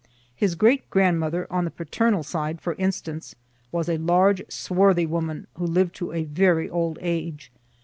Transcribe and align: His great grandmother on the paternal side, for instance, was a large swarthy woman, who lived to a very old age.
His 0.35 0.55
great 0.55 0.89
grandmother 0.89 1.45
on 1.53 1.63
the 1.63 1.69
paternal 1.69 2.23
side, 2.23 2.59
for 2.59 2.73
instance, 2.79 3.35
was 3.71 3.87
a 3.87 3.99
large 3.99 4.41
swarthy 4.49 5.05
woman, 5.05 5.45
who 5.59 5.65
lived 5.67 5.93
to 5.97 6.11
a 6.11 6.23
very 6.23 6.67
old 6.67 6.97
age. 7.03 7.51